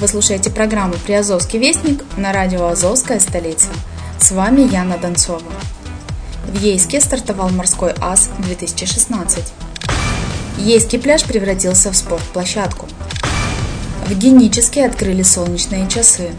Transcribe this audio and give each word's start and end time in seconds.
Вы 0.00 0.08
слушаете 0.08 0.48
программу 0.48 0.94
«Приазовский 0.94 1.58
вестник» 1.58 2.02
на 2.16 2.32
радио 2.32 2.68
«Азовская 2.68 3.20
столица». 3.20 3.68
С 4.18 4.30
вами 4.30 4.62
Яна 4.62 4.96
Донцова. 4.96 5.42
В 6.46 6.58
Ейске 6.58 7.02
стартовал 7.02 7.50
морской 7.50 7.92
ас 8.00 8.30
2016. 8.38 9.44
Ейский 10.56 10.98
пляж 10.98 11.22
превратился 11.24 11.92
в 11.92 11.96
спортплощадку. 11.96 12.88
В 14.06 14.14
Геническе 14.14 14.86
открыли 14.86 15.20
солнечные 15.20 15.86
часы. 15.86 16.30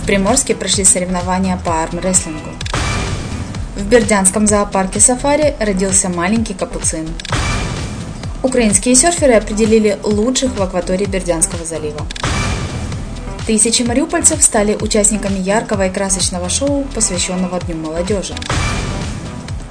В 0.00 0.06
Приморске 0.06 0.54
прошли 0.54 0.84
соревнования 0.84 1.60
по 1.64 1.82
армрестлингу. 1.82 2.50
В 3.74 3.84
Бердянском 3.88 4.46
зоопарке 4.46 5.00
сафари 5.00 5.56
родился 5.58 6.10
маленький 6.10 6.54
капуцин. 6.54 7.08
Украинские 8.44 8.94
серферы 8.94 9.32
определили 9.32 9.98
лучших 10.04 10.56
в 10.56 10.62
акватории 10.62 11.06
Бердянского 11.06 11.64
залива. 11.64 12.06
Тысячи 13.46 13.82
мариупольцев 13.82 14.42
стали 14.42 14.74
участниками 14.74 15.38
яркого 15.38 15.86
и 15.86 15.92
красочного 15.92 16.48
шоу, 16.48 16.84
посвященного 16.92 17.60
Дню 17.60 17.76
молодежи. 17.76 18.34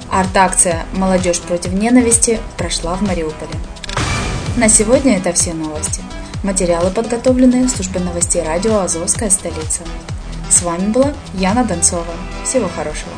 Арт-акция 0.09 0.85
«Молодежь 0.93 1.41
против 1.41 1.73
ненависти» 1.73 2.39
прошла 2.55 2.95
в 2.95 3.01
Мариуполе. 3.01 3.51
На 4.55 4.69
сегодня 4.69 5.17
это 5.17 5.33
все 5.33 5.53
новости. 5.53 6.01
Материалы 6.41 6.89
подготовлены 6.89 7.65
в 7.65 7.69
службе 7.69 7.99
новостей 7.99 8.43
радио 8.43 8.79
«Азовская 8.79 9.29
столица». 9.29 9.81
С 10.49 10.61
вами 10.61 10.87
была 10.87 11.11
Яна 11.33 11.65
Донцова. 11.65 12.13
Всего 12.45 12.69
хорошего. 12.69 13.11